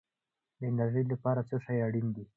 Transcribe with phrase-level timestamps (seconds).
[0.59, 2.23] د انرژۍ لپاره څه شی اړین دی؟